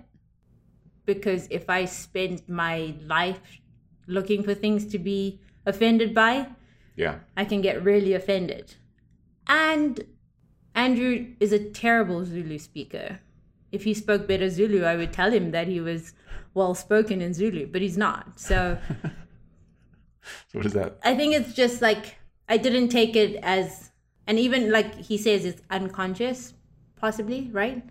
[1.04, 3.40] because if I spend my life
[4.06, 6.48] looking for things to be offended by,
[6.96, 7.20] Yeah.
[7.36, 8.74] I can get really offended.
[9.46, 10.04] And
[10.74, 13.20] Andrew is a terrible Zulu speaker.
[13.70, 16.14] If he spoke better Zulu, I would tell him that he was
[16.54, 18.38] well spoken in Zulu, but he's not.
[18.40, 18.78] So
[20.48, 20.98] So what is that?
[21.02, 22.16] I think it's just like
[22.48, 23.90] I didn't take it as,
[24.26, 26.54] and even like he says, it's unconscious,
[26.96, 27.82] possibly, right?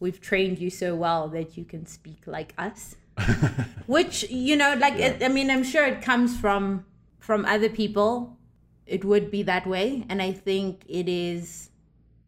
[0.00, 2.96] We've trained you so well that you can speak like us,
[3.86, 6.84] which you know, like it, I mean, I'm sure it comes from
[7.18, 8.38] from other people.
[8.84, 11.70] It would be that way, and I think it is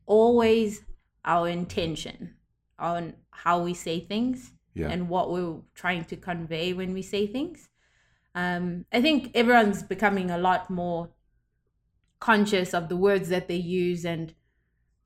[0.07, 0.83] always
[1.25, 2.35] our intention
[2.79, 4.89] on how we say things Yeah.
[4.91, 7.69] and what we're trying to convey when we say things.
[8.35, 11.11] Um, I think everyone's becoming a lot more
[12.21, 14.35] conscious of the words that they use and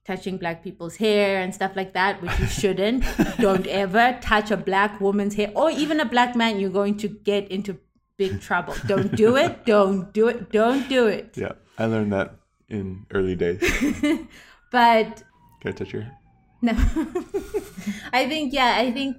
[0.04, 3.04] touching black people's hair and stuff like that, which you shouldn't.
[3.38, 6.58] Don't ever touch a black woman's hair or even a black man.
[6.58, 7.78] You're going to get into
[8.16, 8.74] big trouble.
[8.86, 9.64] Don't do it.
[9.74, 10.50] Don't do it.
[10.50, 11.34] Don't do it.
[11.36, 11.52] Yeah.
[11.76, 12.36] I learned that
[12.68, 13.60] in early days.
[14.70, 15.22] But
[15.60, 16.18] Can I touch your hair?
[16.60, 16.72] No,
[18.12, 18.74] I think yeah.
[18.76, 19.16] I think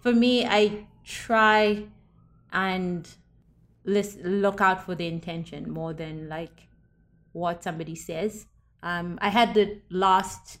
[0.00, 1.84] for me, I try
[2.52, 3.08] and
[3.84, 6.68] look out for the intention more than like
[7.32, 8.46] what somebody says.
[8.82, 10.58] Um, I had the last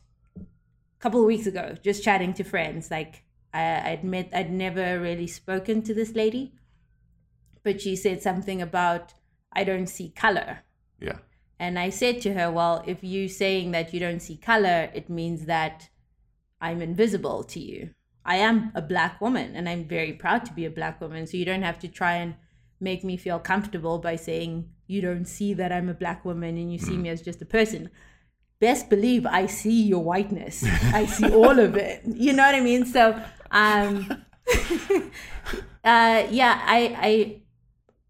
[0.98, 2.90] couple of weeks ago just chatting to friends.
[2.90, 6.52] Like I, I admit I'd never really spoken to this lady,
[7.62, 9.14] but she said something about
[9.52, 10.60] I don't see color.
[11.00, 11.18] Yeah.
[11.58, 15.08] And I said to her, Well, if you're saying that you don't see color, it
[15.08, 15.88] means that
[16.60, 17.90] I'm invisible to you.
[18.24, 21.26] I am a black woman and I'm very proud to be a black woman.
[21.26, 22.34] So you don't have to try and
[22.80, 26.72] make me feel comfortable by saying you don't see that I'm a black woman and
[26.72, 27.90] you see me as just a person.
[28.60, 30.64] Best believe I see your whiteness.
[30.92, 32.02] I see all of it.
[32.06, 32.84] You know what I mean?
[32.86, 33.18] So
[33.50, 34.06] um
[35.84, 37.42] uh yeah, I I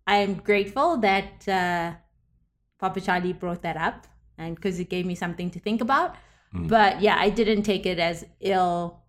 [0.07, 1.93] I'm grateful that uh
[2.79, 4.07] Papa Charlie brought that up
[4.39, 6.17] and because it gave me something to think about.
[6.53, 9.03] But yeah, I didn't take it as ill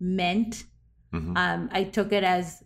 [0.00, 0.64] meant.
[1.12, 1.36] Mhm.
[1.36, 2.62] Um, I took it as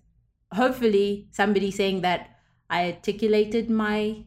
[0.52, 2.30] hopefully somebody saying that
[2.68, 4.24] I articulated my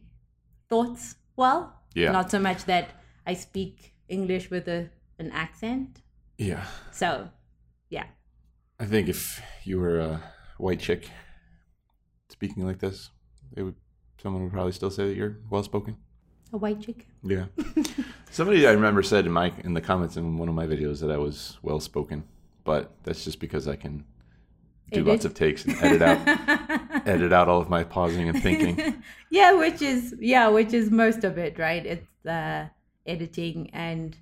[0.70, 1.82] thoughts well.
[1.96, 2.12] Yeah.
[2.12, 2.92] Not so much that
[3.26, 6.02] I speak English with a an accent.
[6.38, 6.66] Yeah.
[6.92, 7.30] So
[7.90, 8.08] yeah.
[8.80, 10.24] I think if you were a
[10.58, 11.10] white chick
[12.30, 13.12] speaking like this,
[13.56, 13.76] it would
[14.22, 15.98] someone would probably still say that you're well spoken.
[16.52, 17.08] A white chick.
[17.24, 17.46] Yeah.
[18.34, 21.12] Somebody I remember said in my in the comments in one of my videos that
[21.12, 22.24] I was well spoken,
[22.64, 24.06] but that's just because I can
[24.92, 25.08] do Edit.
[25.08, 26.22] lots of takes and edit out
[27.08, 29.04] edit out all of my pausing and thinking.
[29.30, 31.86] yeah, which is yeah, which is most of it, right?
[31.86, 32.70] It's uh,
[33.06, 34.18] editing and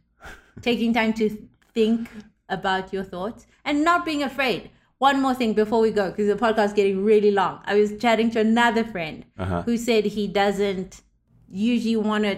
[0.61, 1.29] taking time to
[1.73, 2.09] think
[2.49, 4.71] about your thoughts and not being afraid.
[4.97, 7.61] One more thing before we go, because the podcast is getting really long.
[7.65, 9.61] I was chatting to another friend Uh-huh.
[9.63, 11.01] who said he doesn't
[11.49, 12.35] usually want to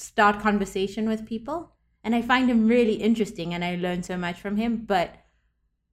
[0.00, 1.72] start conversation with people,
[2.04, 4.84] and I find him really interesting, and I learn so much from him.
[4.86, 5.14] But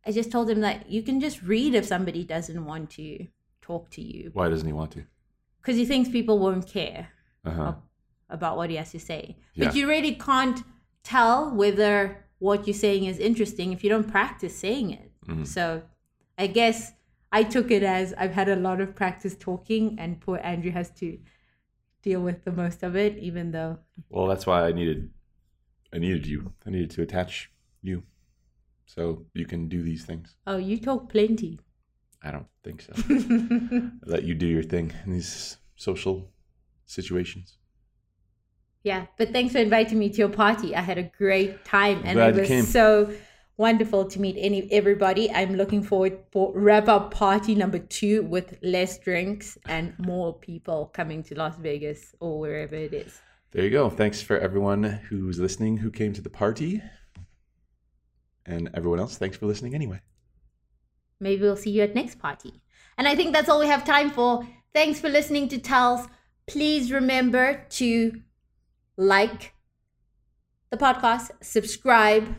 [0.05, 3.27] I just told him that you can just read if somebody doesn't want to
[3.61, 5.03] talk to you Why doesn't he want to?
[5.61, 7.07] because he thinks people won't care
[7.43, 7.73] Uh-huh.
[8.29, 9.35] about what he has to say.
[9.55, 9.65] Yeah.
[9.65, 10.63] But you really can't
[11.03, 15.11] tell whether what you're saying is interesting if you don't practice saying it.
[15.27, 15.47] Mhm.
[15.47, 15.81] So
[16.37, 16.93] I guess
[17.31, 20.91] I took it as I've had a lot of practice talking, and poor Andrew has
[21.01, 21.17] to
[22.05, 23.79] deal with the most of it, even though.
[24.09, 25.09] Well, that's why I needed
[25.93, 26.53] I needed you.
[26.65, 27.51] I needed to attach
[27.81, 28.03] you
[28.85, 30.35] so you can do these things.
[30.45, 31.59] Oh, you talk plenty.
[32.21, 32.93] I don't think so.
[34.05, 36.31] Let you do your thing in these social
[36.85, 37.57] situations.
[38.83, 40.75] Yeah, but thanks for inviting me to your party.
[40.75, 42.65] I had a great time, and it was came.
[42.65, 43.11] so
[43.57, 45.31] wonderful to meet any everybody.
[45.31, 50.91] I'm looking forward for wrap up party number two with less drinks and more people
[50.93, 53.21] coming to Las Vegas or wherever it is.
[53.51, 53.89] There you go.
[53.89, 56.81] Thanks for everyone who's listening who came to the party.
[58.45, 60.01] And everyone else, thanks for listening anyway.
[61.19, 62.61] Maybe we'll see you at next party.
[62.97, 64.45] And I think that's all we have time for.
[64.73, 66.07] Thanks for listening to Tells.
[66.47, 68.21] Please remember to
[68.97, 69.53] like
[70.69, 72.35] the podcast, subscribe.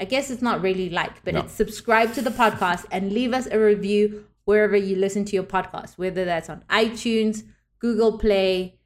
[0.00, 1.40] I guess it's not really like, but No.
[1.40, 5.44] it's subscribe to the podcast and leave us a review wherever you listen to your
[5.44, 7.42] podcast, whether that's on iTunes,
[7.78, 8.78] Google Play,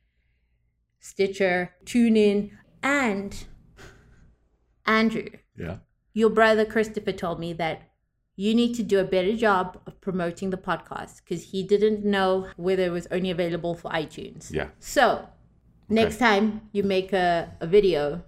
[1.01, 2.51] Stitcher, TuneIn,
[2.83, 3.45] and
[4.87, 5.79] Andrew Yeah.
[6.13, 7.83] your brother Christopher told me that
[8.37, 12.49] you need to do a better job of promoting the podcast because he didn't know
[12.57, 14.51] whether it was only available for iTunes.
[14.53, 14.69] Yeah.
[14.81, 15.29] So
[15.89, 18.25] next time you make a, a video,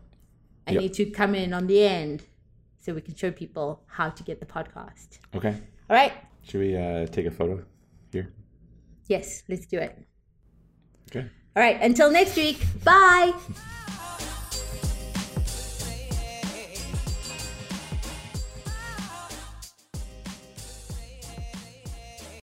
[0.69, 0.83] I Yep.
[0.83, 2.23] need to come in on the end
[2.87, 5.19] so we can show people how to get the podcast.
[5.35, 5.55] Okay.
[5.91, 6.13] All right.
[6.43, 7.65] Should we uh, take a photo
[8.13, 8.33] here?
[9.09, 9.99] Yes, let's do it.
[11.11, 11.27] Okay.
[11.57, 11.83] All right.
[11.83, 12.59] Until next week.
[12.85, 13.33] Bye.